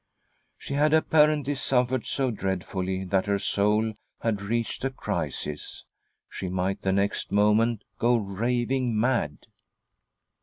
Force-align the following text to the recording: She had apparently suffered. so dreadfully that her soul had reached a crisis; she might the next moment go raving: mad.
She 0.57 0.73
had 0.73 0.95
apparently 0.95 1.53
suffered. 1.53 2.07
so 2.07 2.31
dreadfully 2.31 3.03
that 3.05 3.27
her 3.27 3.37
soul 3.37 3.93
had 4.21 4.41
reached 4.41 4.83
a 4.83 4.89
crisis; 4.89 5.85
she 6.27 6.47
might 6.47 6.81
the 6.81 6.91
next 6.91 7.31
moment 7.31 7.83
go 7.99 8.15
raving: 8.17 8.99
mad. 8.99 9.45